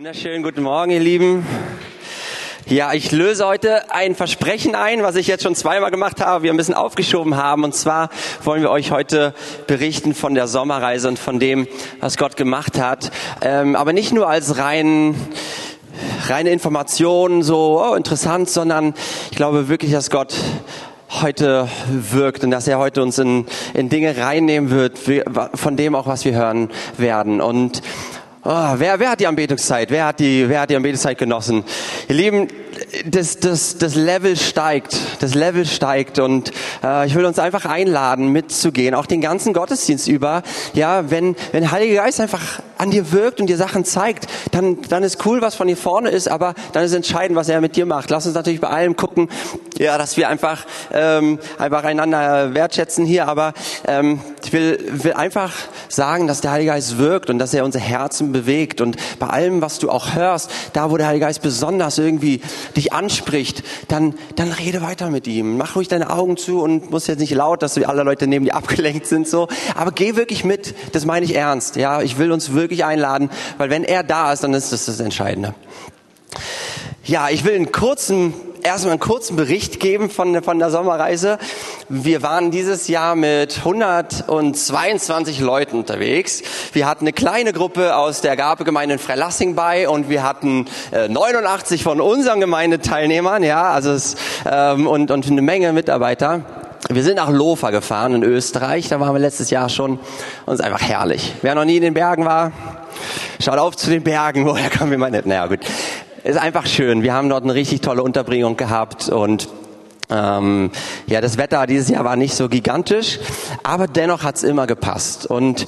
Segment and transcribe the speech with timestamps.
[0.00, 1.46] Wunderschönen guten Morgen, ihr Lieben.
[2.64, 6.50] Ja, ich löse heute ein Versprechen ein, was ich jetzt schon zweimal gemacht habe, wir
[6.50, 7.64] ein bisschen aufgeschoben haben.
[7.64, 8.08] Und zwar
[8.42, 9.34] wollen wir euch heute
[9.66, 11.68] berichten von der Sommerreise und von dem,
[12.00, 13.10] was Gott gemacht hat.
[13.42, 15.14] Ähm, aber nicht nur als rein
[16.28, 18.94] reine Informationen, so oh, interessant, sondern
[19.30, 20.34] ich glaube wirklich, dass Gott
[21.20, 23.44] heute wirkt und dass er heute uns in,
[23.74, 24.98] in Dinge reinnehmen wird,
[25.54, 27.42] von dem auch, was wir hören werden.
[27.42, 27.82] Und
[28.42, 29.90] Oh, wer, wer hat die Anbetungszeit?
[29.90, 31.62] Wer hat die, wer hat die Anbetungszeit genossen?
[32.08, 32.48] Ihr Lieben,
[33.04, 36.52] das, das, das Level steigt, das Level steigt und
[36.82, 40.42] äh, ich will uns einfach einladen, mitzugehen, auch den ganzen Gottesdienst über.
[40.74, 45.02] Ja, wenn wenn Heiliger Geist einfach an dir wirkt und dir Sachen zeigt, dann dann
[45.02, 47.86] ist cool, was von hier vorne ist, aber dann ist entscheidend, was er mit dir
[47.86, 48.10] macht.
[48.10, 49.28] Lass uns natürlich bei allem gucken,
[49.78, 53.52] ja, dass wir einfach ähm, einfach einander wertschätzen hier, aber
[53.86, 55.52] ähm, ich will will einfach
[55.88, 59.62] sagen, dass der Heilige Geist wirkt und dass er unser Herzen bewegt und bei allem,
[59.62, 62.40] was du auch hörst, da wo der Heilige Geist besonders irgendwie
[62.76, 65.56] dich anspricht, dann, dann rede weiter mit ihm.
[65.56, 68.54] Mach ruhig deine Augen zu und muss jetzt nicht laut, dass alle Leute neben dir
[68.54, 69.48] abgelenkt sind, so.
[69.74, 70.74] Aber geh wirklich mit.
[70.92, 71.76] Das meine ich ernst.
[71.76, 75.00] Ja, ich will uns wirklich einladen, weil wenn er da ist, dann ist das das
[75.00, 75.54] Entscheidende.
[77.04, 81.38] Ja, ich will einen kurzen erstmal einen kurzen Bericht geben von, von der Sommerreise.
[81.88, 86.42] Wir waren dieses Jahr mit 122 Leuten unterwegs.
[86.72, 91.08] Wir hatten eine kleine Gruppe aus der Gabegemeinde in Freilassing bei und wir hatten äh,
[91.08, 94.16] 89 von unseren Gemeindeteilnehmern, ja, also es,
[94.50, 96.42] ähm, und, und eine Menge Mitarbeiter.
[96.88, 99.98] Wir sind nach Lofa gefahren in Österreich, da waren wir letztes Jahr schon
[100.46, 101.34] und es ist einfach herrlich.
[101.42, 102.52] Wer noch nie in den Bergen war,
[103.38, 105.10] schaut auf zu den Bergen, woher kommen wir mal?
[105.10, 105.60] Naja, gut
[106.24, 107.02] ist einfach schön.
[107.02, 109.48] Wir haben dort eine richtig tolle Unterbringung gehabt und
[110.10, 110.70] ähm,
[111.06, 113.20] ja, das Wetter dieses Jahr war nicht so gigantisch,
[113.62, 115.26] aber dennoch hat's immer gepasst.
[115.26, 115.66] Und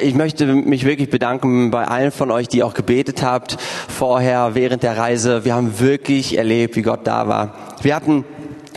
[0.00, 3.58] ich möchte mich wirklich bedanken bei allen von euch, die auch gebetet habt
[3.88, 5.44] vorher, während der Reise.
[5.44, 7.54] Wir haben wirklich erlebt, wie Gott da war.
[7.82, 8.24] Wir hatten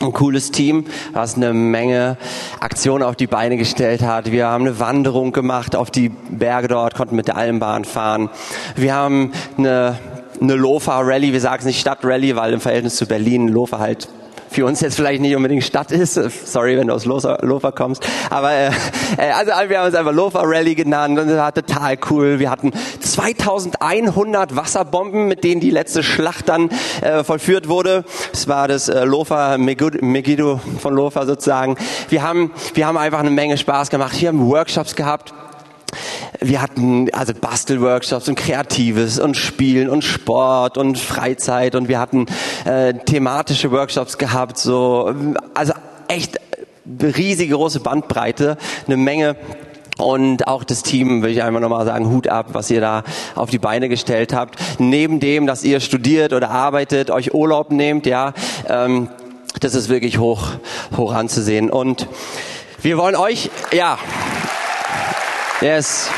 [0.01, 2.17] ein cooles Team, was eine Menge
[2.59, 4.31] Aktionen auf die Beine gestellt hat.
[4.33, 8.29] Wir haben eine Wanderung gemacht auf die Berge dort, konnten mit der Almbahn fahren.
[8.75, 9.97] Wir haben eine
[10.41, 14.07] eine Lofa-Rallye, wir sagen es nicht Stadt-Rallye, weil im Verhältnis zu Berlin Lofa halt
[14.55, 16.13] für uns jetzt vielleicht nicht unbedingt Stadt ist.
[16.13, 18.07] Sorry, wenn du aus Lofa kommst.
[18.29, 18.67] Aber äh,
[19.17, 22.39] äh, also wir haben es einfach Lofa Rally genannt und das war total cool.
[22.39, 26.69] Wir hatten 2100 Wasserbomben, mit denen die letzte Schlacht dann
[27.01, 28.05] äh, vollführt wurde.
[28.31, 31.75] Es war das äh, Lofa Megiddo von Lofa sozusagen.
[32.07, 34.21] Wir haben wir haben einfach eine Menge Spaß gemacht.
[34.21, 35.33] Wir haben Workshops gehabt
[36.39, 42.25] wir hatten also Bastelworkshops und Kreatives und Spielen und Sport und Freizeit und wir hatten
[42.65, 45.13] äh, thematische Workshops gehabt, so
[45.53, 45.73] also
[46.07, 46.39] echt
[47.01, 49.35] riesige große Bandbreite, eine Menge
[49.97, 53.03] und auch das Team will ich einfach nochmal sagen, Hut ab, was ihr da
[53.33, 54.59] auf die Beine gestellt habt.
[54.77, 58.33] Neben dem, dass ihr studiert oder arbeitet, euch Urlaub nehmt, ja,
[58.67, 59.09] ähm,
[59.61, 60.49] das ist wirklich hoch,
[60.97, 61.69] hoch anzusehen.
[61.69, 62.09] Und
[62.81, 63.97] wir wollen euch, ja,
[65.65, 66.11] Yes.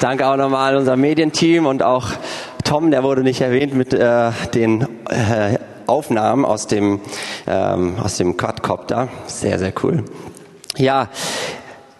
[0.00, 2.08] Danke auch nochmal unser Medienteam und auch
[2.64, 5.56] Tom, der wurde nicht erwähnt mit äh, den äh,
[5.86, 7.00] Aufnahmen aus dem
[7.46, 9.06] ähm, aus dem Quadcopter.
[9.28, 10.02] Sehr sehr cool.
[10.76, 11.08] Ja,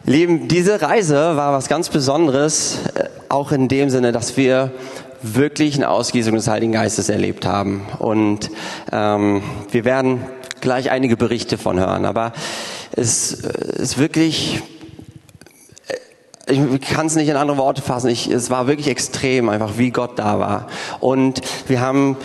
[0.06, 4.72] Lieben, diese Reise war was ganz Besonderes, äh, auch in dem Sinne, dass wir
[5.22, 7.86] wirklich eine Ausgießung des Heiligen Geistes erlebt haben.
[8.00, 8.50] Und
[8.90, 10.20] ähm, wir werden
[10.64, 12.04] gleich einige Berichte von hören.
[12.04, 12.32] Aber
[12.96, 14.62] es ist wirklich,
[16.48, 18.08] ich kann es nicht in andere Worte fassen.
[18.08, 20.66] Ich, es war wirklich extrem, einfach wie Gott da war.
[20.98, 22.16] Und wir haben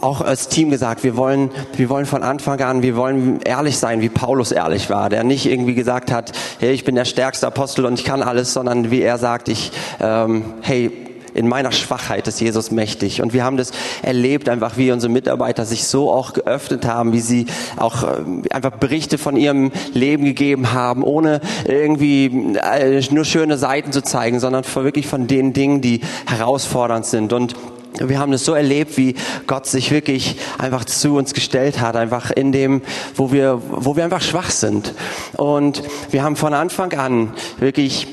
[0.00, 4.00] auch als Team gesagt, wir wollen, wir wollen von Anfang an, wir wollen ehrlich sein,
[4.00, 7.84] wie Paulus ehrlich war, der nicht irgendwie gesagt hat, hey, ich bin der stärkste Apostel
[7.84, 9.70] und ich kann alles, sondern wie er sagt, ich,
[10.00, 13.22] ähm, hey, in meiner Schwachheit ist Jesus mächtig.
[13.22, 13.72] Und wir haben das
[14.02, 18.72] erlebt, einfach wie unsere Mitarbeiter sich so auch geöffnet haben, wie sie auch äh, einfach
[18.72, 24.64] Berichte von ihrem Leben gegeben haben, ohne irgendwie äh, nur schöne Seiten zu zeigen, sondern
[24.74, 27.32] wirklich von den Dingen, die herausfordernd sind.
[27.32, 27.54] Und
[27.98, 29.14] wir haben es so erlebt, wie
[29.46, 32.82] Gott sich wirklich einfach zu uns gestellt hat, einfach in dem,
[33.14, 34.94] wo wir, wo wir einfach schwach sind.
[35.36, 38.06] Und wir haben von Anfang an wirklich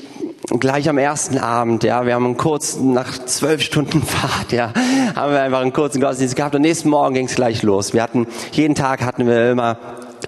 [0.59, 4.73] gleich am ersten Abend, ja, wir haben einen kurzen, nach zwölf Stunden Fahrt, ja,
[5.15, 7.93] haben wir einfach einen kurzen Gottesdienst gehabt und nächsten Morgen ging es gleich los.
[7.93, 9.77] Wir hatten, jeden Tag hatten wir immer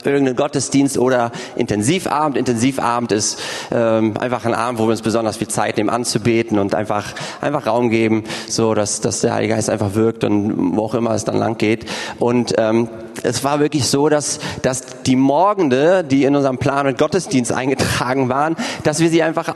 [0.04, 2.38] irgendeinen Gottesdienst oder Intensivabend.
[2.38, 3.40] Intensivabend ist
[3.72, 7.68] ähm, einfach ein Abend, wo wir uns besonders viel Zeit nehmen anzubeten und einfach einfach
[7.68, 11.26] Raum geben, so dass dass der Heilige Geist einfach wirkt und wo auch immer es
[11.26, 11.86] dann lang geht.
[12.20, 12.90] Und ähm,
[13.24, 18.30] es war wirklich so, dass, dass die Morgende, die in unserem Plan und Gottesdienst eingetragen
[18.30, 19.54] waren, dass wir sie einfach,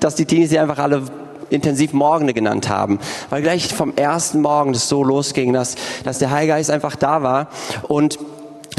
[0.00, 1.02] dass die Teenies sie einfach alle
[1.50, 2.98] intensiv Morgende genannt haben,
[3.30, 7.22] weil gleich vom ersten Morgen das so losging, dass, dass der Heilige Geist einfach da
[7.22, 7.48] war
[7.88, 8.18] und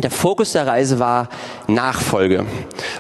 [0.04, 1.27] der Fokus der Reise war
[1.68, 2.45] Nachfolge.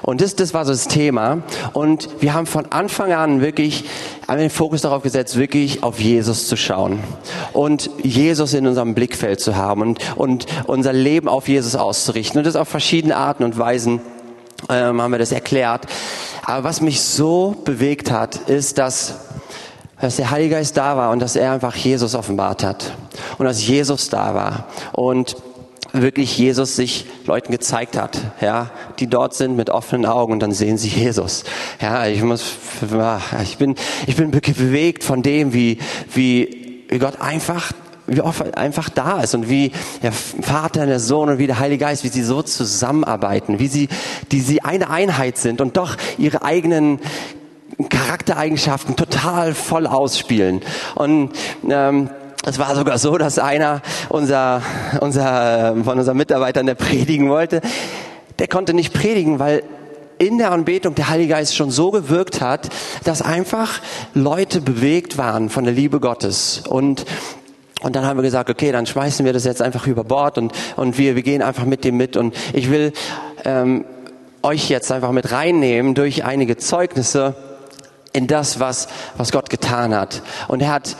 [0.01, 1.43] Und das, das war so das Thema.
[1.73, 3.85] Und wir haben von Anfang an wirklich
[4.27, 7.03] haben den Fokus darauf gesetzt, wirklich auf Jesus zu schauen
[7.53, 12.39] und Jesus in unserem Blickfeld zu haben und, und unser Leben auf Jesus auszurichten.
[12.39, 14.01] Und das auf verschiedene Arten und Weisen
[14.69, 15.85] ähm, haben wir das erklärt.
[16.47, 19.15] Aber was mich so bewegt hat, ist, dass
[19.99, 22.93] dass der Heilige Geist da war und dass er einfach Jesus offenbart hat.
[23.39, 24.67] Und dass Jesus da war.
[24.93, 25.35] Und
[25.91, 30.51] wirklich Jesus sich Leuten gezeigt hat, ja, die dort sind mit offenen Augen und dann
[30.51, 31.43] sehen sie Jesus.
[31.81, 32.53] Ja, ich muss,
[33.43, 35.79] ich bin, ich bin bewegt von dem, wie,
[36.13, 37.71] wie Gott einfach
[38.07, 39.71] wie oft einfach da ist und wie
[40.01, 43.89] der Vater, der Sohn und wie der Heilige Geist, wie sie so zusammenarbeiten, wie sie,
[44.31, 46.99] die sie eine Einheit sind und doch ihre eigenen
[47.89, 50.61] Charaktereigenschaften total voll ausspielen.
[50.95, 51.31] Und
[51.69, 52.09] ähm,
[52.45, 54.61] es war sogar so, dass einer unser,
[55.01, 57.61] unser, von unseren Mitarbeitern, der predigen wollte,
[58.39, 59.63] der konnte nicht predigen, weil
[60.17, 62.69] in der Anbetung der Heilige Geist schon so gewirkt hat,
[63.03, 63.81] dass einfach
[64.13, 66.63] Leute bewegt waren von der Liebe Gottes.
[66.67, 67.05] Und
[67.81, 70.51] und dann haben wir gesagt, okay, dann schmeißen wir das jetzt einfach über Bord und,
[70.75, 72.17] und wir, wir gehen einfach mit dem mit.
[72.17, 72.91] Und ich will
[73.45, 73.85] ähm,
[74.41, 77.35] euch jetzt einfach mit reinnehmen durch einige Zeugnisse
[78.13, 78.87] in das, was,
[79.17, 80.23] was Gott getan hat.
[80.47, 80.95] Und er hat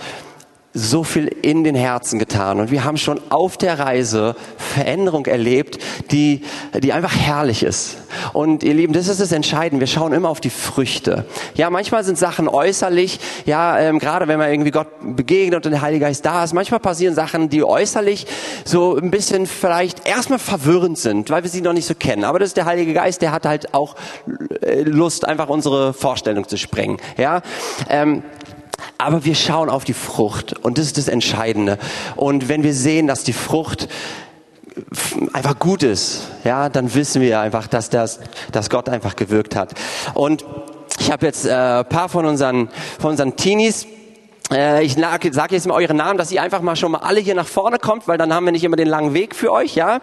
[0.78, 2.60] so viel in den Herzen getan.
[2.60, 5.80] Und wir haben schon auf der Reise Veränderung erlebt,
[6.12, 6.42] die,
[6.78, 7.98] die einfach herrlich ist.
[8.34, 9.80] Und ihr Lieben, das ist das Entscheidende.
[9.80, 11.26] Wir schauen immer auf die Früchte.
[11.56, 15.82] Ja, manchmal sind Sachen äußerlich, ja, ähm, gerade wenn man irgendwie Gott begegnet und der
[15.82, 18.28] Heilige Geist da ist, manchmal passieren Sachen, die äußerlich
[18.64, 22.24] so ein bisschen vielleicht erstmal verwirrend sind, weil wir sie noch nicht so kennen.
[22.24, 23.96] Aber das ist der Heilige Geist, der hat halt auch
[24.62, 26.98] äh, Lust, einfach unsere Vorstellung zu sprengen.
[27.18, 27.42] Ja,
[27.90, 28.22] ähm,
[28.98, 31.78] aber wir schauen auf die Frucht und das ist das Entscheidende.
[32.16, 33.88] Und wenn wir sehen, dass die Frucht
[35.34, 38.20] einfach gut ist, ja, dann wissen wir einfach, dass das,
[38.52, 39.74] dass Gott einfach gewirkt hat.
[40.14, 40.46] Und
[41.00, 42.70] ich habe jetzt äh, paar von unseren
[43.00, 43.88] von unseren Teenies
[44.50, 47.48] ich sage jetzt mal euren Namen, dass ihr einfach mal schon mal alle hier nach
[47.48, 50.00] vorne kommt, weil dann haben wir nicht immer den langen Weg für euch, ja.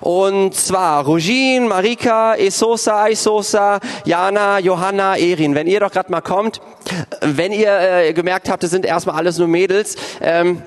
[0.00, 5.54] Und zwar Rugin, Marika, Esosa, Isosa, Jana, Johanna, Erin.
[5.54, 6.60] Wenn ihr doch gerade mal kommt,
[7.20, 9.94] wenn ihr äh, gemerkt habt, das sind erstmal alles nur Mädels.
[10.20, 10.62] Ähm,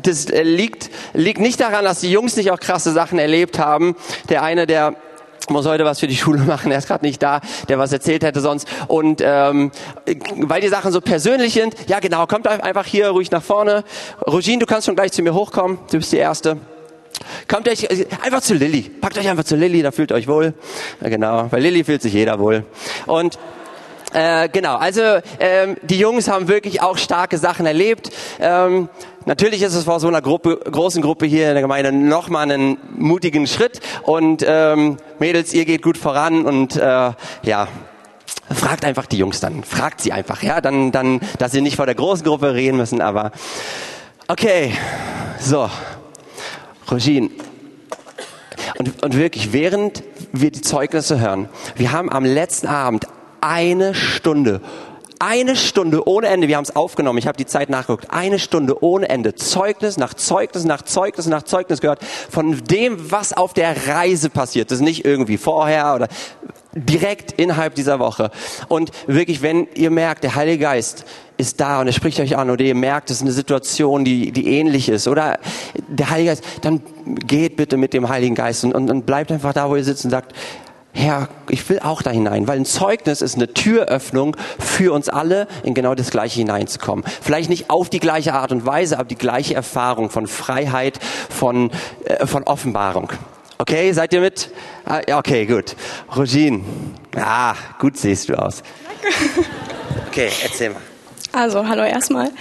[0.00, 3.96] das äh, liegt, liegt nicht daran, dass die Jungs nicht auch krasse Sachen erlebt haben.
[4.28, 4.94] Der eine, der
[5.50, 8.22] muss heute was für die Schule machen, er ist gerade nicht da, der was erzählt
[8.24, 8.68] hätte sonst.
[8.86, 9.70] Und ähm,
[10.36, 13.84] weil die Sachen so persönlich sind, ja genau, kommt einfach hier ruhig nach vorne.
[14.26, 16.58] Rogine, du kannst schon gleich zu mir hochkommen, du bist die Erste.
[17.48, 17.88] Kommt euch
[18.22, 20.54] einfach zu Lilly, packt euch einfach zu Lilly, da fühlt euch wohl.
[21.00, 22.64] Ja, genau, bei Lilly fühlt sich jeder wohl.
[23.06, 23.38] Und
[24.12, 25.02] äh, genau, also
[25.38, 28.10] ähm, die Jungs haben wirklich auch starke Sachen erlebt.
[28.40, 28.88] Ähm,
[29.26, 32.78] natürlich ist es vor so einer Gruppe, großen Gruppe hier in der Gemeinde nochmal einen
[32.96, 33.80] mutigen Schritt.
[34.04, 37.12] Und ähm, Mädels, ihr geht gut voran und äh,
[37.42, 37.68] ja,
[38.54, 41.86] fragt einfach die Jungs dann, fragt sie einfach, ja, dann, dann, dass sie nicht vor
[41.86, 43.02] der großen Gruppe reden müssen.
[43.02, 43.32] Aber
[44.26, 44.72] okay,
[45.38, 45.68] so,
[46.90, 47.30] Regine.
[48.78, 50.02] Und, und wirklich, während
[50.32, 53.06] wir die Zeugnisse hören, wir haben am letzten Abend
[53.40, 54.60] eine Stunde.
[55.20, 58.84] Eine Stunde ohne Ende, wir haben es aufgenommen, ich habe die Zeit nachgeguckt, eine Stunde
[58.84, 63.88] ohne Ende, Zeugnis nach Zeugnis nach Zeugnis nach Zeugnis gehört von dem, was auf der
[63.88, 64.70] Reise passiert.
[64.70, 66.08] Ist nicht irgendwie vorher oder
[66.72, 68.30] direkt innerhalb dieser Woche.
[68.68, 71.04] Und wirklich, wenn ihr merkt, der Heilige Geist
[71.36, 74.32] ist da und er spricht euch an oder ihr merkt, es ist eine Situation, die,
[74.32, 75.38] die ähnlich ist oder
[75.88, 76.82] der Heilige Geist, dann
[77.26, 80.04] geht bitte mit dem Heiligen Geist und, und, und bleibt einfach da, wo ihr sitzt
[80.04, 80.34] und sagt,
[80.98, 85.46] Herr, ich will auch da hinein, weil ein Zeugnis ist eine Türöffnung für uns alle,
[85.62, 87.04] in genau das Gleiche hineinzukommen.
[87.22, 90.98] Vielleicht nicht auf die gleiche Art und Weise, aber die gleiche Erfahrung von Freiheit,
[91.30, 91.70] von,
[92.04, 93.12] äh, von Offenbarung.
[93.58, 94.50] Okay, seid ihr mit?
[94.84, 95.76] Ah, okay, gut.
[96.16, 96.64] Rogine,
[97.14, 98.64] ah, gut siehst du aus.
[99.00, 99.48] Danke.
[100.08, 100.82] Okay, erzähl mal.
[101.30, 102.32] Also, hallo erstmal.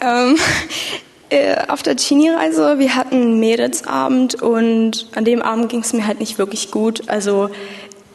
[0.00, 0.36] Ähm,
[1.32, 6.20] äh, auf der Teenie-Reise, wir hatten Mädelsabend und an dem Abend ging es mir halt
[6.20, 7.08] nicht wirklich gut.
[7.08, 7.50] Also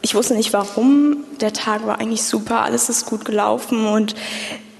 [0.08, 1.26] ich wusste nicht warum.
[1.42, 4.16] Der Tag war eigentlich super, alles ist gut gelaufen und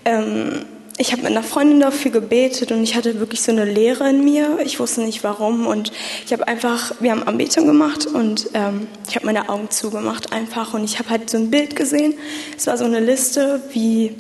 [0.06, 0.64] ähm,
[0.98, 4.24] ich habe mit einer Freundin dafür gebetet und ich hatte wirklich so eine Leere in
[4.24, 4.60] mir.
[4.64, 5.92] Ich wusste nicht warum und
[6.26, 10.74] ich habe einfach, wir haben Anbetung gemacht und ähm, ich habe meine Augen zugemacht einfach
[10.74, 12.14] und ich habe halt so ein Bild gesehen.
[12.56, 14.16] Es war so eine Liste, wie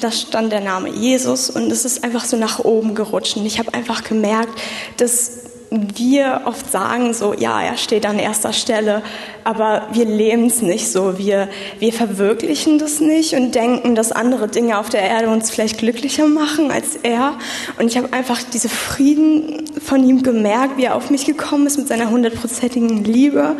[0.00, 3.60] da stand der Name Jesus und es ist einfach so nach oben gerutscht und ich
[3.60, 4.60] habe einfach gemerkt,
[4.96, 9.02] dass wir oft sagen so, ja, er steht an erster Stelle,
[9.44, 11.16] aber wir leben es nicht so.
[11.16, 11.48] Wir,
[11.78, 16.26] wir verwirklichen das nicht und denken, dass andere Dinge auf der Erde uns vielleicht glücklicher
[16.26, 17.34] machen als er.
[17.78, 21.78] Und ich habe einfach diese Frieden von ihm gemerkt, wie er auf mich gekommen ist
[21.78, 23.56] mit seiner hundertprozentigen Liebe.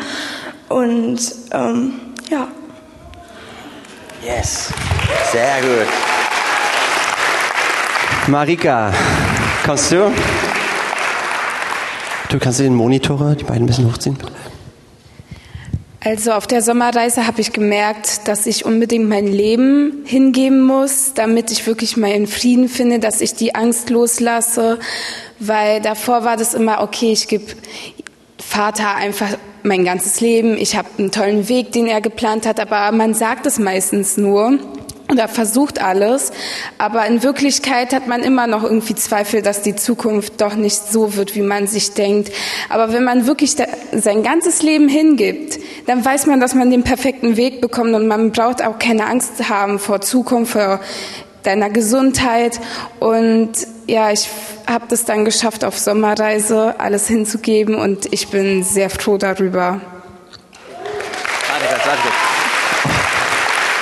[0.68, 1.20] Und
[1.52, 2.48] ähm, ja.
[4.26, 4.72] Yes,
[5.30, 5.86] sehr gut.
[8.26, 8.92] Marika,
[9.64, 10.12] kommst du?
[12.30, 14.16] Du kannst den Monitore, die beiden ein bisschen hochziehen.
[16.02, 21.50] Also auf der Sommerreise habe ich gemerkt, dass ich unbedingt mein Leben hingeben muss, damit
[21.50, 24.78] ich wirklich meinen Frieden finde, dass ich die Angst loslasse,
[25.40, 27.44] weil davor war das immer, okay, ich gebe
[28.38, 32.96] Vater einfach mein ganzes Leben, ich habe einen tollen Weg, den er geplant hat, aber
[32.96, 34.58] man sagt es meistens nur
[35.10, 36.32] oder versucht alles,
[36.78, 41.16] aber in Wirklichkeit hat man immer noch irgendwie Zweifel, dass die Zukunft doch nicht so
[41.16, 42.32] wird, wie man sich denkt.
[42.68, 43.56] Aber wenn man wirklich
[43.92, 48.32] sein ganzes Leben hingibt, dann weiß man, dass man den perfekten Weg bekommt und man
[48.32, 50.80] braucht auch keine Angst haben vor Zukunft, vor
[51.42, 52.60] deiner Gesundheit.
[52.98, 53.52] Und
[53.86, 54.28] ja, ich
[54.66, 59.80] habe das dann geschafft, auf Sommerreise alles hinzugeben und ich bin sehr froh darüber.
[61.48, 62.29] Warte, warte.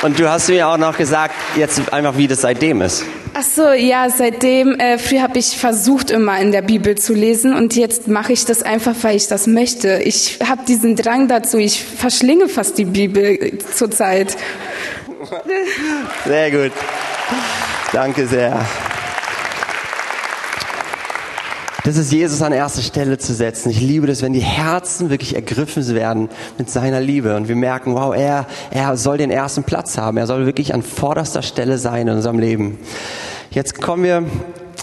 [0.03, 3.05] Und du hast mir auch noch gesagt, jetzt einfach, wie das seitdem ist.
[3.35, 7.53] Ach so, ja, seitdem, äh, früher habe ich versucht, immer in der Bibel zu lesen
[7.53, 10.01] und jetzt mache ich das einfach, weil ich das möchte.
[10.05, 14.37] Ich habe diesen Drang dazu, ich verschlinge fast die Bibel zurzeit.
[16.25, 16.73] Sehr gut.
[17.93, 18.65] Danke sehr.
[21.89, 23.71] Das ist Jesus an erste Stelle zu setzen.
[23.71, 26.29] Ich liebe das, wenn die Herzen wirklich ergriffen werden
[26.59, 30.19] mit seiner Liebe und wir merken, wow, er, er soll den ersten Platz haben.
[30.19, 32.79] Er soll wirklich an vorderster Stelle sein in unserem Leben.
[33.51, 34.23] Jetzt kommen wir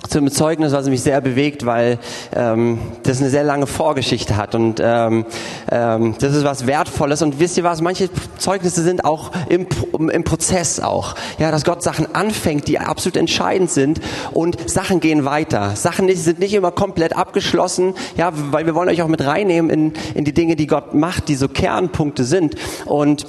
[0.07, 2.00] zum Zeugnis, was mich sehr bewegt, weil
[2.35, 5.25] ähm, das eine sehr lange Vorgeschichte hat und ähm,
[5.71, 7.21] ähm, das ist was Wertvolles.
[7.21, 9.67] Und wisst ihr was, manche Zeugnisse sind auch im,
[10.09, 14.00] im Prozess auch, ja, dass Gott Sachen anfängt, die absolut entscheidend sind
[14.31, 15.75] und Sachen gehen weiter.
[15.75, 19.93] Sachen sind nicht immer komplett abgeschlossen, ja, weil wir wollen euch auch mit reinnehmen in,
[20.13, 22.55] in die Dinge, die Gott macht, die so Kernpunkte sind.
[22.85, 23.25] Und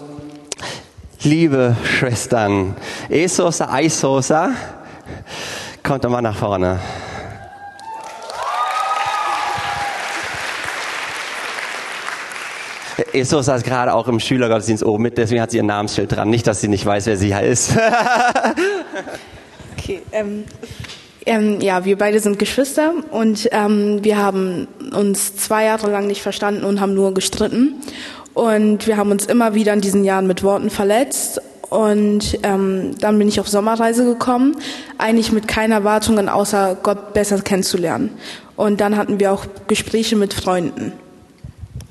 [1.22, 2.76] liebe Schwestern,
[3.08, 4.50] Esosa, Aisosa,
[5.86, 6.80] Kommt doch mal nach vorne.
[13.12, 16.28] Eso saß gerade auch im Schülergottesdienst oben mit, deswegen hat sie ihr Namensschild dran.
[16.28, 17.76] Nicht, dass sie nicht weiß, wer sie ist.
[19.78, 20.42] okay, ähm,
[21.24, 26.20] ähm, ja, wir beide sind Geschwister und ähm, wir haben uns zwei Jahre lang nicht
[26.20, 27.76] verstanden und haben nur gestritten.
[28.34, 31.40] Und wir haben uns immer wieder in diesen Jahren mit Worten verletzt
[31.70, 34.56] und ähm, dann bin ich auf Sommerreise gekommen,
[34.98, 38.10] eigentlich mit keinen Erwartungen, außer Gott besser kennenzulernen.
[38.56, 40.92] Und dann hatten wir auch Gespräche mit Freunden.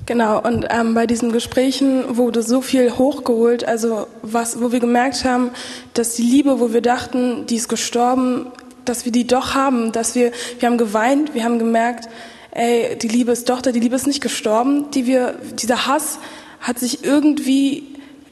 [0.06, 5.26] Genau, und ähm, bei diesen Gesprächen wurde so viel hochgeholt, also was, wo wir gemerkt
[5.26, 5.50] haben,
[5.96, 8.48] dass die Liebe, wo wir dachten, die ist gestorben,
[8.86, 12.08] dass wir die doch haben, dass wir, wir haben geweint, wir haben gemerkt,
[12.52, 16.20] ey, die Liebe ist doch da, die Liebe ist nicht gestorben, die wir, dieser Hass
[16.60, 17.84] hat sich irgendwie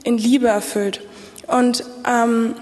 [0.03, 1.01] in Liebe erfüllt.
[1.47, 2.55] Und ähm,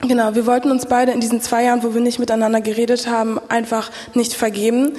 [0.00, 3.40] genau, wir wollten uns beide in diesen zwei Jahren, wo wir nicht miteinander geredet haben,
[3.48, 4.92] einfach nicht vergeben.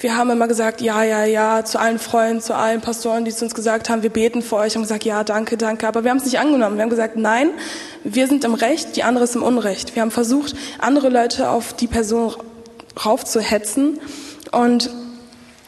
[0.00, 3.44] Wir haben immer gesagt, ja, ja, ja, zu allen Freunden, zu allen Pastoren, die zu
[3.44, 5.86] uns gesagt haben, wir beten für euch, haben gesagt, ja, danke, danke.
[5.86, 6.76] Aber wir haben es nicht angenommen.
[6.76, 7.50] Wir haben gesagt, nein,
[8.02, 9.94] wir sind im Recht, die andere ist im Unrecht.
[9.94, 12.34] Wir haben versucht, andere Leute auf die Person
[13.04, 14.00] raufzuhetzen
[14.52, 14.90] und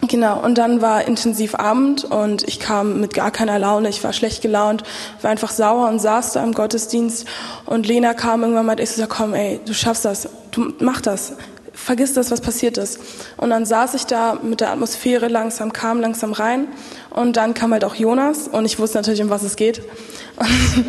[0.08, 4.12] Genau, und dann war intensiv Abend und ich kam mit gar keiner Laune, ich war
[4.12, 4.84] schlecht gelaunt,
[5.22, 7.26] war einfach sauer und saß da im Gottesdienst
[7.64, 11.32] und Lena kam irgendwann mal, ich so, komm ey, du schaffst das, du mach das,
[11.72, 13.00] vergiss das, was passiert ist.
[13.36, 16.68] Und dann saß ich da mit der Atmosphäre langsam, kam langsam rein
[17.10, 19.82] und dann kam halt auch Jonas und ich wusste natürlich, um was es geht.
[20.36, 20.84] Und,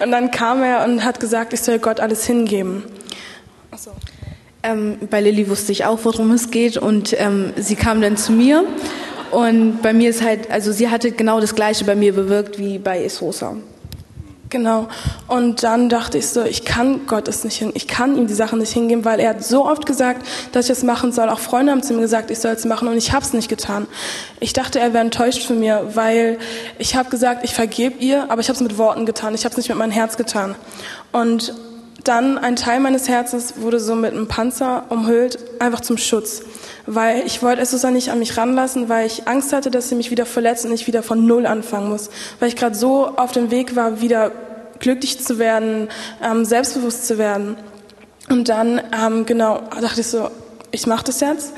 [0.02, 2.84] und dann kam er und hat gesagt, ich soll Gott alles hingeben.
[3.70, 3.92] Ach so.
[4.64, 8.32] Ähm, bei Lilly wusste ich auch, worum es geht und ähm, sie kam dann zu
[8.32, 8.64] mir
[9.30, 12.78] und bei mir ist halt, also sie hatte genau das Gleiche bei mir bewirkt wie
[12.78, 13.56] bei Esosa.
[14.48, 14.86] Genau.
[15.26, 18.34] Und dann dachte ich so, ich kann Gott es nicht hin, ich kann ihm die
[18.34, 21.28] Sachen nicht hingeben, weil er hat so oft gesagt, dass ich es machen soll.
[21.28, 23.48] Auch Freunde haben zu mir gesagt, ich soll es machen und ich habe es nicht
[23.48, 23.88] getan.
[24.38, 26.38] Ich dachte, er wäre enttäuscht von mir, weil
[26.78, 29.34] ich habe gesagt, ich vergebe ihr, aber ich habe es mit Worten getan.
[29.34, 30.54] Ich habe es nicht mit meinem Herz getan.
[31.10, 31.52] Und
[32.04, 36.42] dann ein Teil meines Herzens wurde so mit einem Panzer umhüllt, einfach zum Schutz.
[36.86, 40.10] Weil ich wollte Essusa nicht an mich ranlassen, weil ich Angst hatte, dass sie mich
[40.10, 42.10] wieder verletzt und ich wieder von Null anfangen muss.
[42.40, 44.32] Weil ich gerade so auf dem Weg war, wieder
[44.80, 45.88] glücklich zu werden,
[46.22, 47.56] ähm, selbstbewusst zu werden.
[48.28, 50.30] Und dann, ähm, genau, dachte ich so,
[50.70, 51.52] ich mache das jetzt.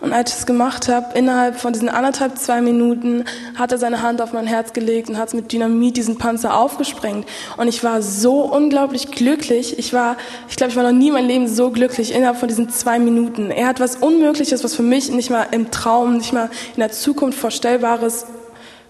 [0.00, 4.00] Und als ich es gemacht habe, innerhalb von diesen anderthalb, zwei Minuten, hat er seine
[4.00, 7.26] Hand auf mein Herz gelegt und hat mit Dynamit diesen Panzer aufgesprengt.
[7.58, 9.78] Und ich war so unglaublich glücklich.
[9.78, 10.16] Ich war,
[10.48, 12.98] ich glaube, ich war noch nie in meinem Leben so glücklich innerhalb von diesen zwei
[12.98, 13.50] Minuten.
[13.50, 16.92] Er hat was Unmögliches, was für mich nicht mal im Traum, nicht mal in der
[16.92, 18.26] Zukunft vorstellbares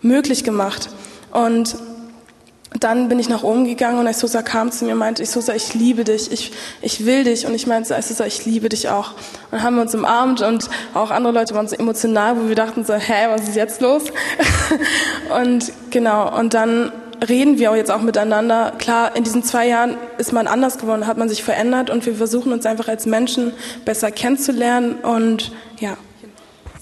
[0.03, 0.91] möglich gemacht.
[1.33, 1.77] Und
[2.79, 5.75] dann bin ich nach oben gegangen und Isusa kam zu mir und meinte, Isusa, ich
[5.75, 7.47] liebe dich, ich, ich will dich.
[7.47, 9.11] Und ich meinte, Isusa, ich liebe dich auch.
[9.11, 12.55] Und dann haben wir uns umarmt und auch andere Leute waren so emotional, wo wir
[12.55, 14.05] dachten so, hä, was ist jetzt los?
[15.43, 16.93] und genau, und dann
[17.29, 18.73] reden wir auch jetzt auch miteinander.
[18.79, 22.15] Klar, in diesen zwei Jahren ist man anders geworden, hat man sich verändert und wir
[22.15, 23.53] versuchen uns einfach als Menschen
[23.85, 25.97] besser kennenzulernen und ja.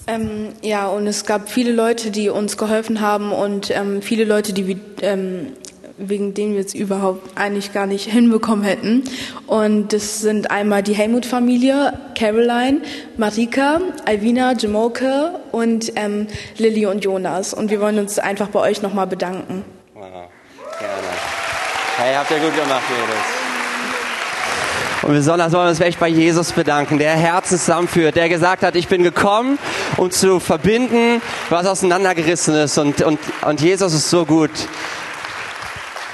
[0.07, 4.53] Ähm, ja, und es gab viele Leute, die uns geholfen haben und ähm, viele Leute,
[4.53, 5.53] die ähm,
[5.99, 9.03] wegen denen wir es überhaupt eigentlich gar nicht hinbekommen hätten.
[9.47, 12.81] Und das sind einmal die Helmut-Familie, Caroline,
[13.17, 16.27] Marika, Alvina, Jamoke und ähm,
[16.57, 17.53] Lilly und Jonas.
[17.53, 19.63] Und wir wollen uns einfach bei euch nochmal bedanken.
[19.93, 20.03] Wow,
[20.79, 20.93] gerne.
[21.97, 23.49] Hey, habt ihr gut gemacht, Mädels.
[25.01, 28.75] Und besonders wollen wir uns echt bei Jesus bedanken, der Herzen zusammenführt, der gesagt hat,
[28.75, 29.57] ich bin gekommen,
[29.95, 32.77] um zu verbinden, was auseinandergerissen ist.
[32.77, 34.51] Und, und, und Jesus ist so gut.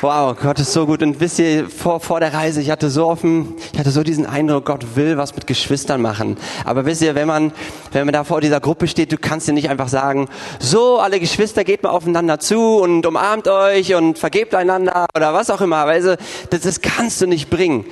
[0.05, 1.01] Wow, Gott ist so gut.
[1.01, 4.27] Und wisst ihr, vor, vor der Reise, ich hatte so offen, ich hatte so diesen
[4.27, 6.38] Eindruck, Gott will was mit Geschwistern machen.
[6.63, 7.51] Aber wisst ihr, wenn man,
[7.91, 10.27] wenn man da vor dieser Gruppe steht, du kannst dir nicht einfach sagen,
[10.59, 15.50] so, alle Geschwister, geht mal aufeinander zu und umarmt euch und vergebt einander oder was
[15.50, 15.88] auch immer.
[15.88, 17.85] Weil das, das kannst du nicht bringen.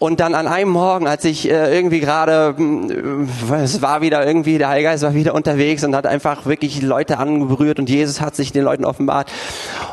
[0.00, 4.56] Und dann an einem Morgen, als ich äh, irgendwie gerade, äh, es war wieder irgendwie,
[4.56, 8.50] der Heilgeist war wieder unterwegs und hat einfach wirklich Leute angerührt und Jesus hat sich
[8.50, 9.30] den Leuten offenbart.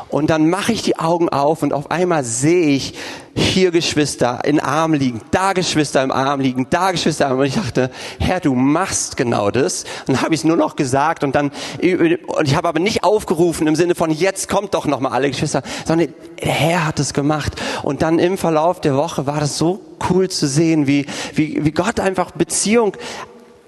[0.08, 2.94] Und dann mache ich die Augen auf und auf einmal sehe ich
[3.38, 7.40] hier Geschwister in Arm liegen, da Geschwister im Arm liegen, da Geschwister im Arm.
[7.40, 9.84] Und ich dachte, Herr, du machst genau das.
[10.06, 13.04] Und dann habe ich es nur noch gesagt und dann, und ich habe aber nicht
[13.04, 17.14] aufgerufen im Sinne von, jetzt kommt doch nochmal alle Geschwister, sondern der Herr hat es
[17.14, 17.52] gemacht.
[17.82, 19.80] Und dann im Verlauf der Woche war das so
[20.10, 22.96] cool zu sehen, wie, wie, wie Gott einfach Beziehung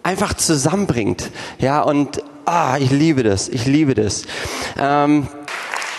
[0.02, 1.30] einfach zusammenbringt.
[1.58, 4.24] Ja, und ah, ich liebe das, ich liebe das.
[4.78, 5.28] Ähm,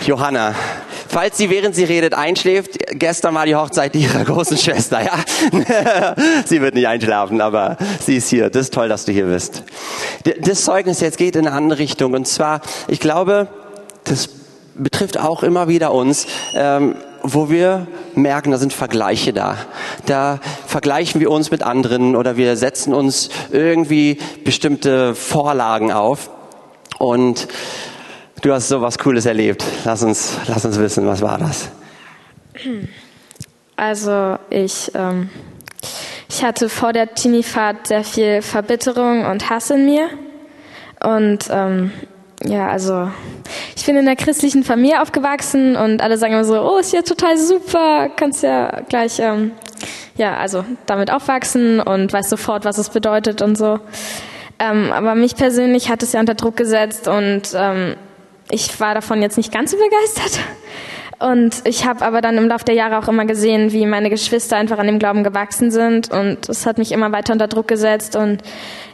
[0.06, 0.56] Johanna,
[1.08, 6.16] falls sie während sie redet einschläft, gestern war die Hochzeit ihrer großen Schwester, ja.
[6.46, 8.50] sie wird nicht einschlafen, aber sie ist hier.
[8.50, 9.64] Das ist toll, dass du hier bist.
[10.42, 13.48] Das Zeugnis jetzt geht in eine andere Richtung und zwar, ich glaube,
[14.04, 14.30] das
[14.76, 16.26] betrifft auch immer wieder uns.
[16.56, 17.86] Ähm, wo wir
[18.16, 19.56] merken, da sind Vergleiche da.
[20.08, 26.32] Da vergleichen wir uns mit anderen oder wir setzen uns irgendwie bestimmte Vorlagen auf.
[26.98, 27.48] Und
[28.42, 29.64] Du hast so was Cooles erlebt.
[29.86, 31.70] Lass uns, lass uns wissen, was war das?
[33.78, 35.32] Also ich, ähm,
[36.30, 40.08] ich hatte vor der Teenie-Fahrt sehr viel Verbitterung und Hass in mir.
[41.04, 41.92] Und ähm,
[42.44, 43.10] ja, also
[43.76, 47.02] ich bin in einer christlichen Familie aufgewachsen und alle sagen immer so, oh, ist ja
[47.02, 49.54] total super, kannst ja gleich, ähm,
[50.16, 53.80] ja, also damit aufwachsen und weißt sofort, was es bedeutet und so.
[54.60, 57.96] Ähm, aber mich persönlich hat es ja unter Druck gesetzt und ähm,
[58.52, 60.40] ich war davon jetzt nicht ganz so begeistert.
[61.20, 64.58] Und ich habe aber dann im Laufe der Jahre auch immer gesehen, wie meine Geschwister
[64.58, 66.12] einfach an dem Glauben gewachsen sind.
[66.12, 68.16] Und es hat mich immer weiter unter Druck gesetzt.
[68.16, 68.42] Und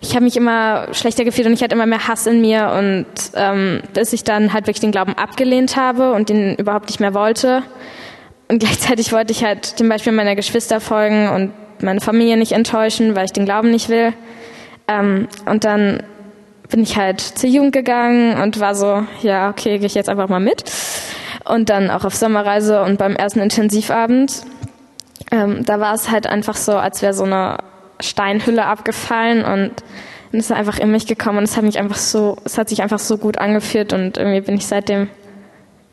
[0.02, 2.74] ich habe mich immer schlechter gefühlt und ich hatte immer mehr Hass in mir.
[2.78, 7.00] Und ähm, bis ich dann halt wirklich den Glauben abgelehnt habe und den überhaupt nicht
[7.00, 7.64] mehr wollte.
[8.50, 13.16] Und gleichzeitig wollte ich halt dem Beispiel meiner Geschwister folgen und meine Familie nicht enttäuschen,
[13.16, 14.12] weil ich den Glauben nicht will.
[14.90, 16.04] Ähm, und dann
[16.70, 20.28] bin ich halt zur Jugend gegangen und war so, ja, okay, gehe ich jetzt einfach
[20.28, 20.64] mal mit.
[21.46, 24.42] Und dann auch auf Sommerreise und beim ersten Intensivabend,
[25.32, 27.58] ähm, da war es halt einfach so, als wäre so eine
[28.00, 29.72] Steinhülle abgefallen und
[30.32, 32.82] es ist einfach in mich gekommen und es hat mich einfach so, es hat sich
[32.82, 35.10] einfach so gut angefühlt und irgendwie bin ich seitdem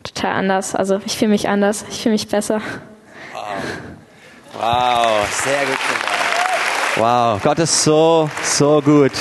[0.03, 0.75] total anders.
[0.75, 2.61] Also ich fühle mich anders, ich fühle mich besser.
[3.33, 3.43] Wow.
[4.55, 5.79] wow, sehr gut.
[6.97, 9.13] Wow, Gott ist so, so gut.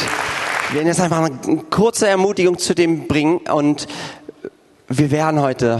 [0.73, 3.85] Wir werden jetzt einfach eine kurze Ermutigung zu dem bringen und
[4.87, 5.79] wir werden heute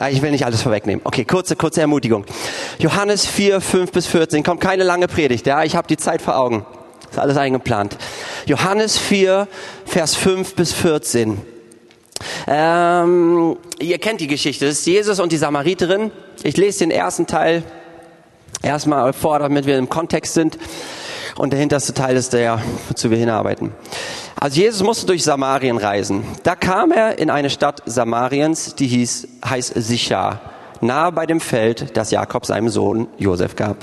[0.00, 1.00] ah, ich will nicht alles vorwegnehmen.
[1.04, 2.24] Okay, kurze, kurze Ermutigung.
[2.80, 4.42] Johannes 4, 5 bis 14.
[4.42, 5.62] Kommt keine lange Predigt, ja?
[5.62, 6.66] Ich habe die Zeit vor Augen.
[7.08, 7.96] Ist alles eingeplant.
[8.46, 9.46] Johannes 4,
[9.84, 11.40] Vers 5 bis 14.
[12.48, 14.66] Ähm, ihr kennt die Geschichte.
[14.66, 16.10] Das ist Jesus und die Samariterin.
[16.42, 17.62] Ich lese den ersten Teil
[18.60, 20.58] erstmal vor, damit wir im Kontext sind.
[21.36, 23.72] Und der hinterste Teil ist der, wozu wir hinarbeiten.
[24.38, 26.24] Also Jesus musste durch Samarien reisen.
[26.42, 30.40] Da kam er in eine Stadt Samariens, die hieß, heißt Sichar,
[30.80, 33.76] nahe bei dem Feld, das Jakob seinem Sohn Josef gab.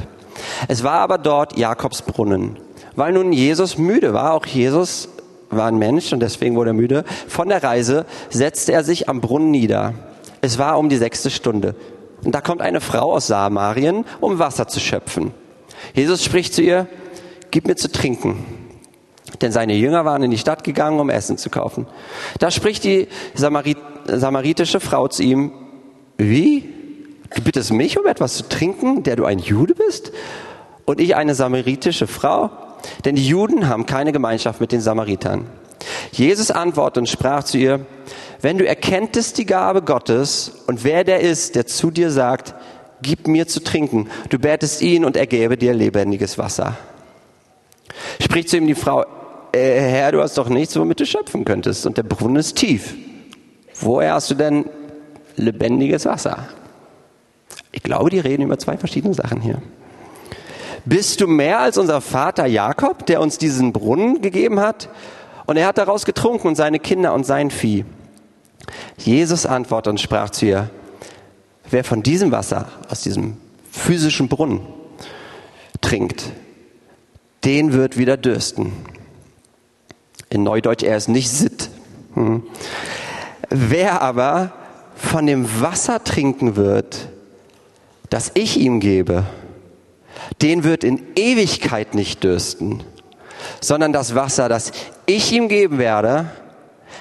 [0.68, 2.58] Es war aber dort Jakobs Brunnen.
[2.96, 5.10] Weil nun Jesus müde war, auch Jesus
[5.50, 7.04] war ein Mensch und deswegen wurde er müde.
[7.28, 9.94] Von der Reise setzte er sich am Brunnen nieder.
[10.42, 11.76] Es war um die sechste Stunde.
[12.24, 15.32] Und da kommt eine Frau aus Samarien, um Wasser zu schöpfen.
[15.94, 16.88] Jesus spricht zu ihr,
[17.52, 18.46] gib mir zu trinken.
[19.42, 21.88] Denn seine Jünger waren in die Stadt gegangen, um Essen zu kaufen.
[22.40, 25.52] Da spricht die Samarit samaritische Frau zu ihm,
[26.18, 26.68] wie?
[27.36, 30.12] Du bittest mich um etwas zu trinken, der du ein Jude bist?
[30.86, 32.50] Und ich eine samaritische Frau?
[33.06, 35.48] Denn die Juden haben keine Gemeinschaft mit den Samaritern.
[36.12, 37.86] Jesus antwortete und sprach zu ihr,
[38.42, 42.56] wenn du erkenntest die Gabe Gottes und wer der ist, der zu dir sagt,
[43.02, 46.78] gib mir zu trinken, du betest ihn und er gäbe dir lebendiges Wasser.
[48.20, 49.06] Spricht zu ihm die Frau,
[49.52, 52.96] äh, Herr, du hast doch nichts, womit du schöpfen könntest und der Brunnen ist tief.
[53.80, 54.66] Woher hast du denn
[55.36, 56.48] lebendiges Wasser?
[57.72, 59.62] Ich glaube, die reden über zwei verschiedene Sachen hier.
[60.86, 64.90] Bist du mehr als unser Vater Jakob, der uns diesen Brunnen gegeben hat?
[65.46, 67.86] Und er hat daraus getrunken und seine Kinder und sein Vieh.
[68.98, 70.70] Jesus antwortete und sprach zu ihr,
[71.70, 73.38] wer von diesem Wasser, aus diesem
[73.72, 74.62] physischen Brunnen,
[75.82, 76.32] trinkt,
[77.44, 78.72] den wird wieder dürsten.
[80.30, 81.70] In Neudeutsch, er ist nicht sitt.
[82.14, 82.44] Hm.
[83.50, 84.54] Wer aber
[84.96, 87.10] von dem Wasser trinken wird,
[88.10, 89.26] das ich ihm gebe,
[90.42, 92.84] den wird in Ewigkeit nicht dürsten,
[93.60, 94.72] sondern das Wasser, das
[95.06, 96.30] ich ihm geben werde,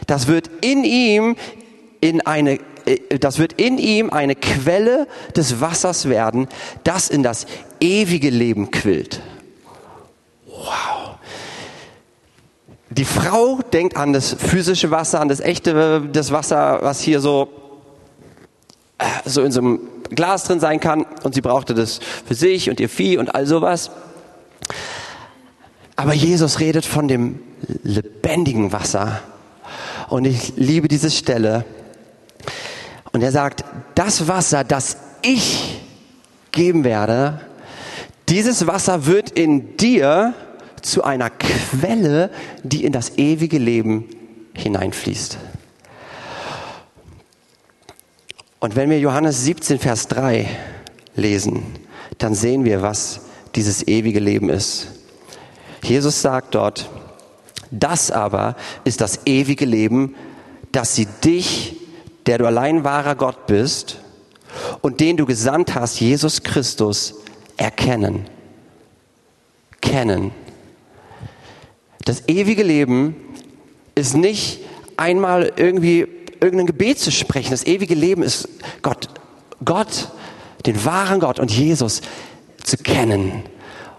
[0.06, 1.36] das wird in ihm
[2.00, 6.48] in eine äh, das wird in ihm eine Quelle des Wassers werden,
[6.84, 7.46] das in das
[7.80, 9.20] ewige Leben quillt.
[12.92, 17.48] Die Frau denkt an das physische Wasser, an das echte, das Wasser, was hier so,
[18.98, 21.06] äh, so in so einem Glas drin sein kann.
[21.22, 23.92] Und sie brauchte das für sich und ihr Vieh und all sowas.
[25.94, 27.38] Aber Jesus redet von dem
[27.84, 29.20] lebendigen Wasser.
[30.08, 31.64] Und ich liebe diese Stelle.
[33.12, 35.80] Und er sagt, das Wasser, das ich
[36.50, 37.40] geben werde,
[38.28, 40.34] dieses Wasser wird in dir
[40.82, 42.30] zu einer Quelle,
[42.62, 44.08] die in das ewige Leben
[44.54, 45.38] hineinfließt.
[48.60, 50.46] Und wenn wir Johannes 17, Vers 3
[51.16, 51.62] lesen,
[52.18, 53.22] dann sehen wir, was
[53.54, 54.88] dieses ewige Leben ist.
[55.82, 56.90] Jesus sagt dort,
[57.70, 60.14] das aber ist das ewige Leben,
[60.72, 61.76] dass sie dich,
[62.26, 63.98] der du allein wahrer Gott bist
[64.82, 67.14] und den du gesandt hast, Jesus Christus,
[67.56, 68.26] erkennen.
[69.80, 70.32] Kennen.
[72.04, 73.14] Das ewige Leben
[73.94, 74.60] ist nicht
[74.96, 76.06] einmal irgendwie
[76.40, 77.50] irgendein Gebet zu sprechen.
[77.50, 78.48] Das ewige Leben ist
[78.82, 79.08] Gott,
[79.64, 80.08] Gott,
[80.66, 82.00] den wahren Gott und Jesus
[82.62, 83.42] zu kennen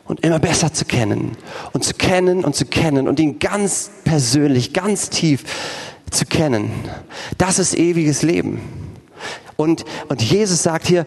[0.05, 1.37] und immer besser zu kennen
[1.73, 5.43] und zu kennen und zu kennen und ihn ganz persönlich, ganz tief
[6.09, 6.71] zu kennen.
[7.37, 8.61] Das ist ewiges Leben.
[9.55, 11.05] Und, und Jesus sagt hier,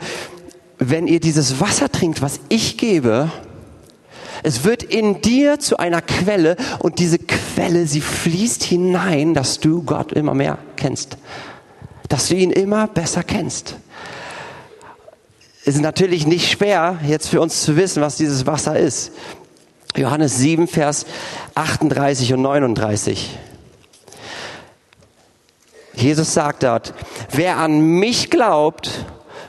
[0.78, 3.30] wenn ihr dieses Wasser trinkt, was ich gebe,
[4.42, 9.83] es wird in dir zu einer Quelle und diese Quelle, sie fließt hinein, dass du
[9.83, 11.16] Gott immer mehr kennst.
[12.09, 13.77] Dass du ihn immer besser kennst.
[15.64, 19.12] Es ist natürlich nicht schwer, jetzt für uns zu wissen, was dieses Wasser ist.
[19.97, 21.07] Johannes 7, Vers
[21.55, 23.38] 38 und 39.
[25.94, 26.92] Jesus sagt dort,
[27.31, 28.90] wer an mich glaubt,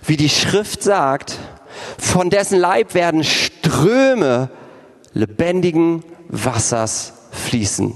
[0.06, 1.38] wie die Schrift sagt,
[1.98, 4.50] von dessen Leib werden Ströme
[5.15, 7.95] lebendigen Wassers fließen.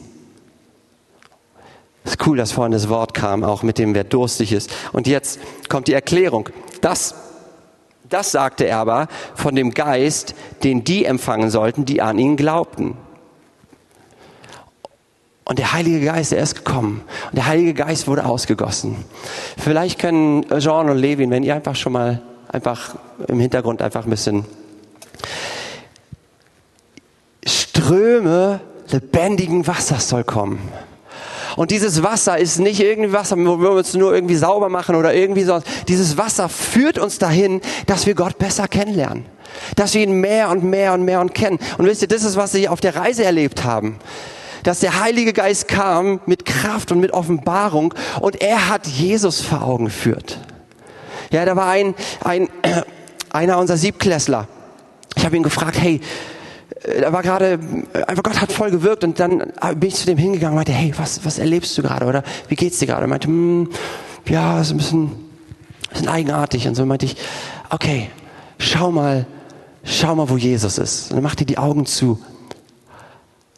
[2.05, 4.71] Ist cool, dass vorhin das Wort kam, auch mit dem, wer durstig ist.
[4.93, 6.49] Und jetzt kommt die Erklärung.
[6.81, 7.13] Das,
[8.09, 12.97] das sagte er aber von dem Geist, den die empfangen sollten, die an ihn glaubten.
[15.43, 17.01] Und der Heilige Geist, er ist gekommen.
[17.31, 18.95] Und der Heilige Geist wurde ausgegossen.
[19.57, 22.95] Vielleicht können Jean und Levin, wenn ihr einfach schon mal einfach
[23.27, 24.45] im Hintergrund einfach ein bisschen
[27.79, 30.59] Ströme lebendigen Wassers soll kommen.
[31.55, 35.13] Und dieses Wasser ist nicht irgendwie Wasser, wo wir uns nur irgendwie sauber machen oder
[35.13, 35.67] irgendwie sonst.
[35.87, 39.25] Dieses Wasser führt uns dahin, dass wir Gott besser kennenlernen.
[39.75, 41.57] Dass wir ihn mehr und mehr und mehr und kennen.
[41.77, 43.97] Und wisst ihr, das ist, was sie auf der Reise erlebt haben.
[44.63, 49.63] Dass der Heilige Geist kam mit Kraft und mit Offenbarung und er hat Jesus vor
[49.63, 50.37] Augen geführt.
[51.31, 52.49] Ja, da war ein, ein,
[53.31, 54.47] einer unserer Siebklässler.
[55.15, 56.01] Ich habe ihn gefragt, hey,
[57.01, 57.59] da war gerade,
[57.93, 60.55] äh, einfach Gott hat voll gewirkt und dann äh, bin ich zu dem hingegangen und
[60.55, 63.03] meinte, hey, was, was erlebst du gerade oder wie geht's dir gerade?
[63.03, 63.69] Und meinte, hm,
[64.25, 65.11] ja, ist ein bisschen,
[65.89, 67.17] bisschen eigenartig und so meinte ich,
[67.69, 68.09] okay,
[68.59, 69.25] schau mal,
[69.83, 71.09] schau mal, wo Jesus ist.
[71.09, 72.19] Und dann macht er die Augen zu.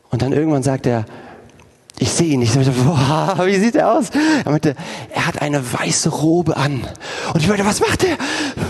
[0.09, 1.05] Und dann irgendwann sagt er,
[1.99, 2.55] ich sehe ihn nicht.
[2.55, 4.07] Ich dachte, boah, wie sieht er aus?
[4.43, 4.75] Er meinte,
[5.13, 6.87] er hat eine weiße Robe an.
[7.33, 8.17] Und ich meinte, was macht er?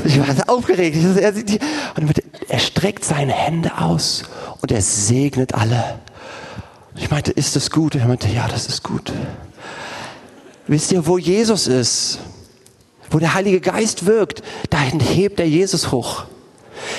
[0.03, 0.97] Ich war aufgeregt.
[0.97, 1.59] Ich dachte, er, sieht die,
[1.95, 4.23] und meinte, er streckt seine Hände aus
[4.61, 5.99] und er segnet alle.
[6.97, 7.95] Ich meinte, ist das gut?
[7.95, 9.13] Und er meinte, ja, das ist gut.
[10.67, 12.19] Wisst ihr, wo Jesus ist,
[13.09, 16.25] wo der Heilige Geist wirkt, dahin hebt er Jesus hoch.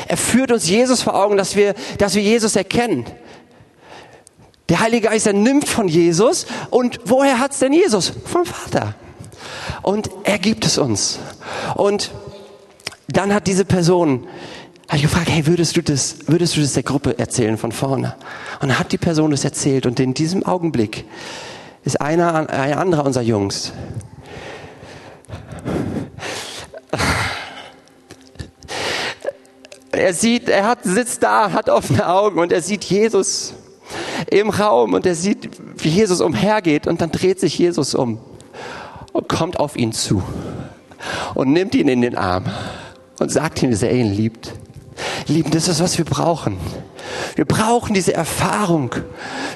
[0.09, 3.05] Er führt uns Jesus vor Augen, dass wir, dass wir Jesus erkennen.
[4.73, 6.47] Der Heilige Geist, nimmt von Jesus.
[6.71, 8.11] Und woher hat's denn Jesus?
[8.25, 8.95] Vom Vater.
[9.83, 11.19] Und er gibt es uns.
[11.75, 12.11] Und
[13.07, 14.27] dann hat diese Person,
[14.89, 18.15] habe ich gefragt, hey, würdest du das, würdest du das der Gruppe erzählen von vorne?
[18.63, 19.85] Und dann hat die Person das erzählt.
[19.85, 21.05] Und in diesem Augenblick
[21.85, 23.75] ist einer, ein anderer unserer Jungs,
[29.93, 33.53] er sieht, er hat, sitzt da, hat offene Augen und er sieht Jesus
[34.31, 38.19] im Raum und er sieht, wie Jesus umhergeht und dann dreht sich Jesus um
[39.13, 40.23] und kommt auf ihn zu
[41.35, 42.45] und nimmt ihn in den Arm
[43.19, 44.53] und sagt ihm, dass er ihn liebt.
[45.27, 46.59] Lieben, das ist, was wir brauchen.
[47.35, 48.95] Wir brauchen diese Erfahrung.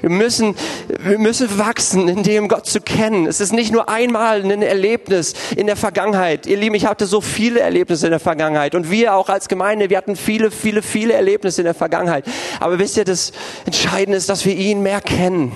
[0.00, 0.54] Wir müssen,
[1.00, 3.26] wir müssen wachsen, in dem Gott zu kennen.
[3.26, 6.46] Es ist nicht nur einmal ein Erlebnis in der Vergangenheit.
[6.46, 8.74] Ihr Lieben, ich hatte so viele Erlebnisse in der Vergangenheit.
[8.74, 12.24] Und wir auch als Gemeinde, wir hatten viele, viele, viele Erlebnisse in der Vergangenheit.
[12.60, 13.32] Aber wisst ihr, das
[13.64, 15.52] Entscheidende ist, dass wir ihn mehr kennen.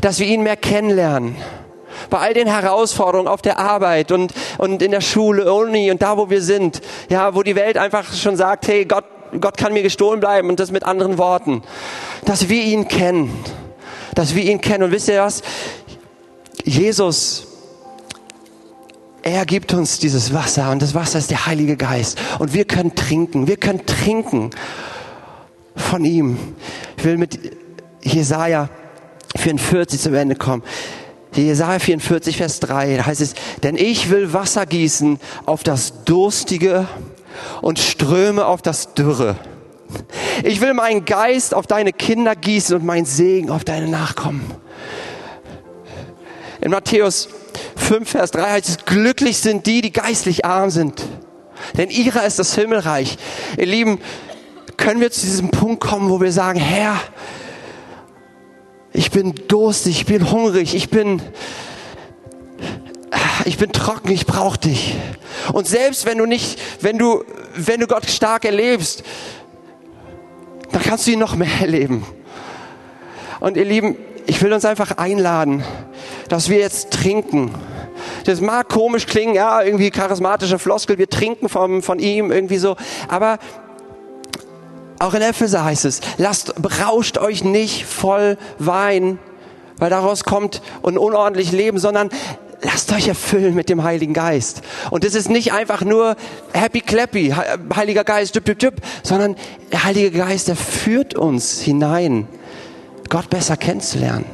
[0.00, 1.36] Dass wir ihn mehr kennenlernen
[2.10, 6.16] bei all den Herausforderungen auf der Arbeit und, und in der Schule, Uni und da,
[6.16, 9.04] wo wir sind, ja, wo die Welt einfach schon sagt, hey, Gott,
[9.40, 11.62] Gott kann mir gestohlen bleiben und das mit anderen Worten.
[12.26, 13.32] Dass wir ihn kennen.
[14.14, 14.84] Dass wir ihn kennen.
[14.84, 15.42] Und wisst ihr was?
[16.62, 17.48] Jesus,
[19.22, 22.16] er gibt uns dieses Wasser und das Wasser ist der Heilige Geist.
[22.38, 23.48] Und wir können trinken.
[23.48, 24.50] Wir können trinken
[25.74, 26.38] von ihm.
[26.98, 27.36] Ich will mit
[28.00, 28.68] Jesaja
[29.34, 30.62] 44 zum Ende kommen.
[31.34, 36.86] Jesaja 44, Vers 3, da heißt es, denn ich will Wasser gießen auf das Durstige
[37.62, 39.36] und Ströme auf das Dürre.
[40.44, 44.42] Ich will meinen Geist auf deine Kinder gießen und meinen Segen auf deine Nachkommen.
[46.60, 47.28] In Matthäus
[47.76, 51.02] 5, Vers 3 heißt es, glücklich sind die, die geistlich arm sind.
[51.76, 53.18] Denn ihrer ist das Himmelreich.
[53.56, 53.98] Ihr Lieben,
[54.76, 56.98] können wir zu diesem Punkt kommen, wo wir sagen, Herr,
[58.92, 61.22] ich bin durstig, ich bin hungrig, ich bin,
[63.44, 64.94] ich bin trocken, ich brauche dich.
[65.52, 67.24] Und selbst wenn du nicht, wenn du,
[67.54, 69.02] wenn du Gott stark erlebst,
[70.72, 72.06] dann kannst du ihn noch mehr erleben.
[73.40, 75.64] Und ihr Lieben, ich will uns einfach einladen,
[76.28, 77.52] dass wir jetzt trinken.
[78.24, 82.76] Das mag komisch klingen, ja, irgendwie charismatische Floskel, wir trinken vom, von ihm, irgendwie so.
[83.08, 83.38] Aber
[85.02, 89.18] auch in Epheser heißt es, lasst, berauscht euch nicht voll Wein,
[89.78, 92.08] weil daraus kommt ein unordentlich Leben, sondern
[92.62, 94.62] lasst euch erfüllen mit dem Heiligen Geist.
[94.90, 96.14] Und es ist nicht einfach nur
[96.52, 97.34] happy clappy,
[97.74, 99.34] Heiliger Geist, düpp, düpp, düpp, sondern
[99.72, 102.28] der Heilige Geist, der führt uns hinein,
[103.08, 104.26] Gott besser kennenzulernen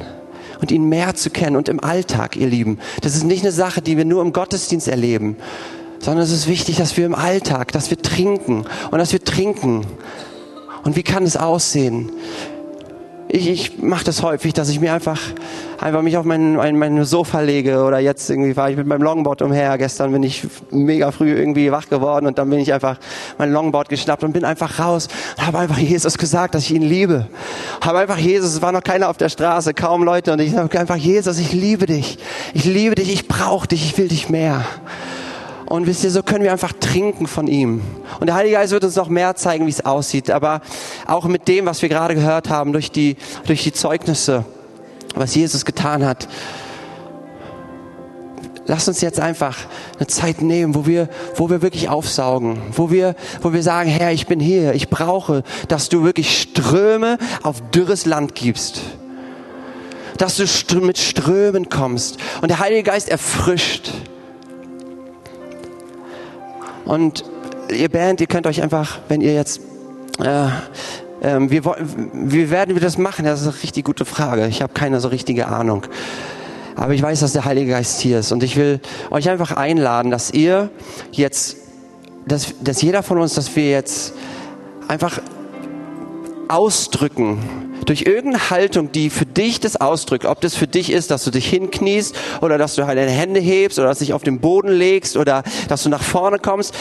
[0.60, 2.78] und ihn mehr zu kennen und im Alltag, ihr Lieben.
[3.00, 5.36] Das ist nicht eine Sache, die wir nur im Gottesdienst erleben,
[5.98, 9.86] sondern es ist wichtig, dass wir im Alltag, dass wir trinken und dass wir trinken
[10.84, 12.10] und wie kann es aussehen?
[13.30, 15.20] Ich, ich mache das häufig, dass ich mir einfach,
[15.78, 19.02] einfach mich auf mein, mein, mein Sofa lege oder jetzt irgendwie war ich mit meinem
[19.02, 19.76] Longboard umher.
[19.76, 22.96] Gestern bin ich mega früh irgendwie wach geworden und dann bin ich einfach
[23.36, 26.82] mein Longboard geschnappt und bin einfach raus und habe einfach Jesus gesagt, dass ich ihn
[26.82, 27.26] liebe.
[27.82, 30.78] Habe einfach Jesus, es war noch keiner auf der Straße, kaum Leute und ich habe
[30.78, 32.18] einfach Jesus, ich liebe dich.
[32.54, 34.64] Ich liebe dich, ich brauche dich, ich will dich mehr.
[35.68, 37.82] Und wisst ihr, so können wir einfach trinken von ihm.
[38.20, 40.30] Und der Heilige Geist wird uns noch mehr zeigen, wie es aussieht.
[40.30, 40.62] Aber
[41.06, 44.46] auch mit dem, was wir gerade gehört haben, durch die, durch die Zeugnisse,
[45.14, 46.26] was Jesus getan hat.
[48.66, 49.58] Lass uns jetzt einfach
[49.98, 54.12] eine Zeit nehmen, wo wir, wo wir wirklich aufsaugen, wo wir, wo wir sagen, Herr,
[54.12, 58.80] ich bin hier, ich brauche, dass du wirklich Ströme auf dürres Land gibst
[60.16, 63.92] dass du mit Strömen kommst und der Heilige Geist erfrischt.
[66.88, 67.22] Und
[67.70, 69.60] ihr Band, ihr könnt euch einfach, wenn ihr jetzt,
[70.20, 71.62] äh, äh, wir,
[72.14, 73.26] wie werden wir das machen?
[73.26, 74.46] Das ist eine richtig gute Frage.
[74.46, 75.82] Ich habe keine so richtige Ahnung.
[76.76, 78.32] Aber ich weiß, dass der Heilige Geist hier ist.
[78.32, 80.70] Und ich will euch einfach einladen, dass ihr
[81.12, 81.58] jetzt,
[82.26, 84.14] dass, dass jeder von uns, dass wir jetzt
[84.88, 85.20] einfach
[86.48, 87.38] ausdrücken,
[87.86, 91.30] durch irgendeine Haltung, die für dich das ausdrückt, ob das für dich ist, dass du
[91.30, 94.40] dich hinkniest oder dass du halt deine Hände hebst oder dass du dich auf den
[94.40, 96.74] Boden legst oder dass du nach vorne kommst,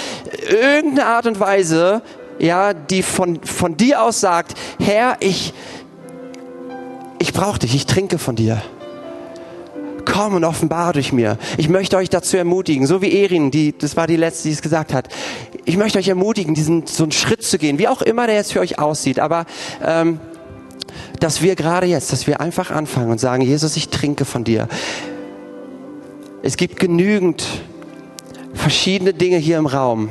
[0.50, 2.02] irgendeine Art und Weise,
[2.40, 5.54] ja, die von, von dir aus sagt, Herr, ich,
[7.20, 8.62] ich brauche dich, ich trinke von dir.
[10.08, 11.38] Komm und offenbar durch mir.
[11.58, 14.62] Ich möchte euch dazu ermutigen, so wie Erin, die, das war die letzte, die es
[14.62, 15.10] gesagt hat.
[15.66, 18.54] Ich möchte euch ermutigen, diesen so einen Schritt zu gehen, wie auch immer der jetzt
[18.54, 19.20] für euch aussieht.
[19.20, 19.46] Aber
[19.86, 20.20] ähm,
[21.20, 24.70] dass wir gerade jetzt, dass wir einfach anfangen und sagen, Jesus, ich trinke von dir.
[26.42, 27.46] Es gibt genügend
[28.54, 30.10] verschiedene Dinge hier im Raum.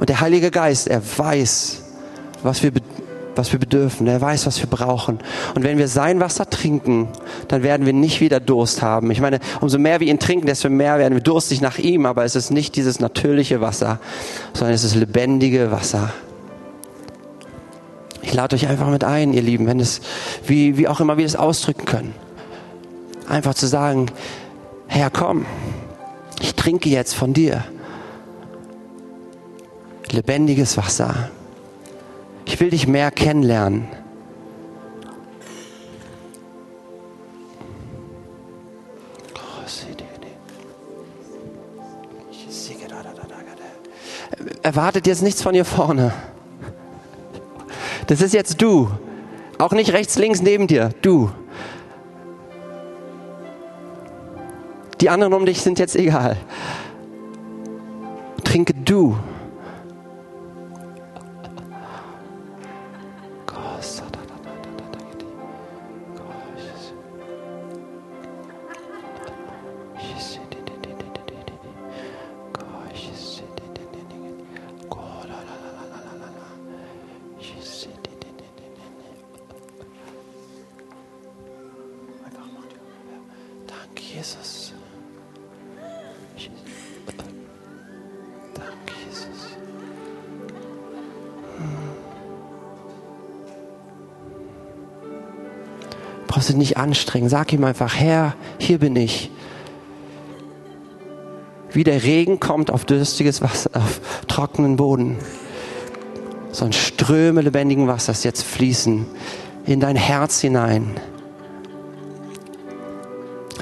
[0.00, 1.82] Und der Heilige Geist, er weiß,
[2.42, 2.72] was wir
[3.38, 4.06] was wir bedürfen.
[4.06, 5.18] Er weiß, was wir brauchen.
[5.54, 7.08] Und wenn wir sein Wasser trinken,
[7.46, 9.10] dann werden wir nicht wieder Durst haben.
[9.10, 12.04] Ich meine, umso mehr wir ihn trinken, desto mehr werden wir durstig nach ihm.
[12.04, 14.00] Aber es ist nicht dieses natürliche Wasser,
[14.52, 16.12] sondern es ist lebendige Wasser.
[18.22, 20.00] Ich lade euch einfach mit ein, ihr Lieben, wenn es,
[20.44, 22.14] wie, wie auch immer wir es ausdrücken können.
[23.28, 24.10] Einfach zu sagen,
[24.86, 25.46] Herr, komm,
[26.40, 27.64] ich trinke jetzt von dir.
[30.10, 31.30] Lebendiges Wasser.
[32.48, 33.86] Ich will dich mehr kennenlernen.
[44.62, 46.12] Erwartet jetzt nichts von hier vorne.
[48.06, 48.90] Das ist jetzt du.
[49.58, 50.88] Auch nicht rechts, links neben dir.
[51.02, 51.30] Du.
[55.02, 56.38] Die anderen um dich sind jetzt egal.
[58.42, 59.18] Trinke du.
[96.38, 97.28] Brauchst du nicht anstrengen.
[97.28, 99.30] Sag ihm einfach, Herr, hier bin ich.
[101.72, 105.18] Wie der Regen kommt auf dürstiges Wasser, auf trockenen Boden.
[106.52, 109.04] So ein Ströme lebendigen Wassers jetzt fließen
[109.66, 111.00] in dein Herz hinein.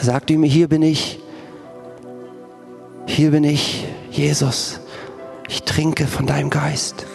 [0.07, 1.19] Sag ihm, hier bin ich.
[3.07, 4.79] Hier bin ich, Jesus.
[5.49, 7.06] Ich trinke von deinem Geist.